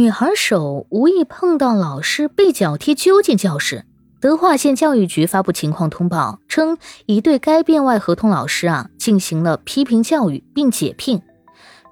[0.00, 3.84] 女孩手无意碰到老师被脚踢揪进教室。
[4.18, 11.20] 德化县教育局发布情况通报称，已对该编外合同老师啊进行了批评教育并解聘。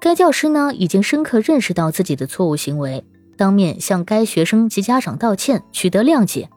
[0.01, 3.05] 该教师呢已经深刻认识到自己的错误行为，
[3.37, 6.49] 当面向该学生及家长道歉，取得谅解。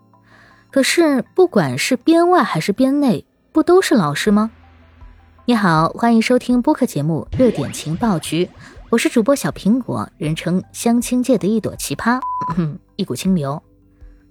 [0.71, 4.51] 可是，不管是编外还是编内，不都是老师吗？
[5.45, 8.47] 你好，欢迎收听播客节目《热点情报局》。
[8.93, 12.21] 我是主播小苹果，人称相亲界的一朵奇葩，
[12.97, 13.63] 一股清流。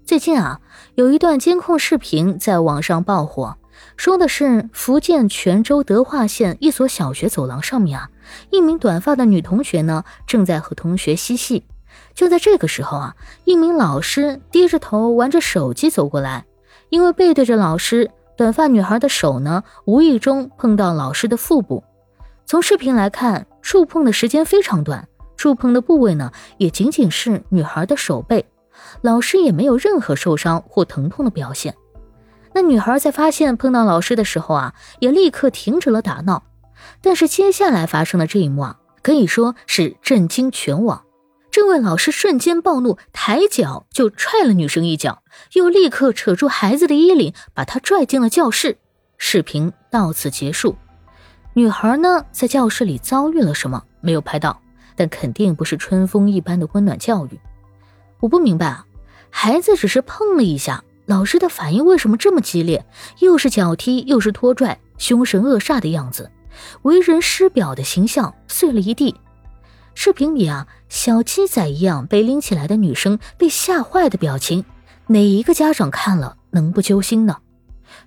[0.05, 0.61] 最近啊，
[0.93, 3.57] 有一段监控视频在网上爆火，
[3.97, 8.11] 说的是福建泉州德化县一所小学走廊上面啊，
[8.51, 11.63] 一名短发的女同学呢正在和同学嬉戏。
[12.13, 16.45] 就在这个时候啊，一名老师低着头玩着手机走过来，
[16.89, 21.83] 因为背对着老师，短发女孩的手呢无意中碰到老师的腹部。
[22.51, 23.47] 从视频来看。
[23.61, 28.45] 触碰的时间非常短，触碰的部位呢也仅仅是女孩的手背，
[28.99, 31.73] 老师也没有任何受伤或疼痛的表现。
[32.53, 36.43] 那女孩在发现碰到老师的时候啊，也立刻停止了打闹。
[36.99, 41.05] 但是接下来发生的这一幕啊，可以说是震惊全网。
[41.51, 48.77] 这位老师瞬间暴怒，抬脚就踹了女生一脚，又立刻扯住孩子的衣领，把她拽进了教室。
[49.17, 50.75] 视频到此结束。
[51.53, 53.83] 女孩呢，在教室里遭遇了什么？
[53.99, 54.61] 没有拍到，
[54.95, 57.37] 但肯定不是春风一般的温暖教育。
[58.21, 58.85] 我不明白啊，
[59.29, 62.85] 孩子只是碰了一下，老师的反应为什么这么激烈？
[63.19, 66.31] 又是脚踢，又是拖拽，凶神恶煞的样子，
[66.83, 69.13] 为人师表的形象碎了一地。
[69.93, 74.63] 视频里啊，小鸡仔一样被拎起来的女生被吓坏的表情，
[75.07, 77.39] 哪一个家长看了能不揪心呢？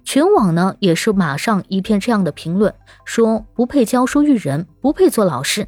[0.04, 5.66] 全网呢也是马上一片这样的评论，说不配教书育人，不配做老师。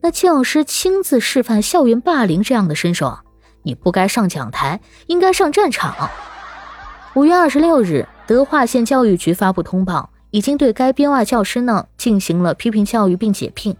[0.00, 3.18] 那教师亲自示范校园霸凌这样的身手，
[3.62, 6.08] 你不该上讲台，应该上战场。
[7.14, 13.76] 五月二十六日，德化县教育局发布通报，已经对该编外教师呢进行了批评教育并解聘。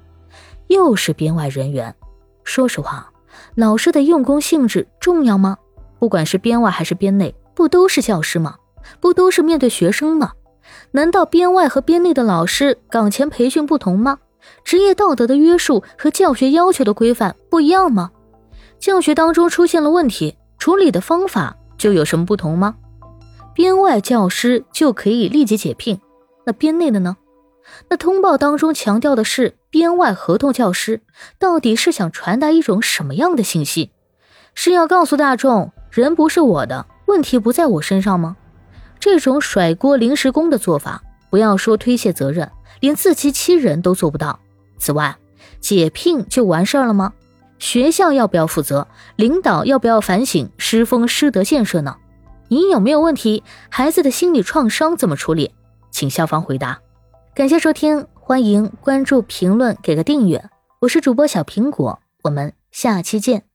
[0.68, 1.94] 又是编外人员，
[2.42, 3.10] 说实话，
[3.54, 5.58] 老师的用工性质重要吗？
[5.98, 8.56] 不管是编外还是编内，不都是教师吗？
[9.00, 10.32] 不都是面对学生吗？
[10.92, 14.18] 难道编外和编内的老师岗前培训不同吗？
[14.62, 18.10] 职业道德的约束和教学要求的规范不一样吗？
[18.78, 22.74] 教学当中出现了问题，处理的方法就有什么不同吗？
[23.54, 26.00] 编外教师就可以立即解聘，
[26.44, 27.16] 那编内的呢？
[27.88, 31.00] 那通报当中强调的是编外合同教师，
[31.38, 33.92] 到底是想传达一种什么样的信息？
[34.54, 38.36] 是要告诉大众人不是我的，问题不在我身上吗？
[39.04, 42.50] 这种甩锅临时工的做法，不要说推卸责任，
[42.80, 44.40] 连自欺欺人都做不到。
[44.78, 45.14] 此外，
[45.60, 47.12] 解聘就完事儿了吗？
[47.58, 48.88] 学校要不要负责？
[49.16, 51.96] 领导要不要反省师风师德建设呢？
[52.48, 53.44] 你有没有问题？
[53.68, 55.52] 孩子的心理创伤怎么处理？
[55.90, 56.80] 请校方回答。
[57.34, 60.42] 感谢收听，欢迎关注、评论、给个订阅。
[60.80, 63.53] 我是主播小苹果，我们下期见。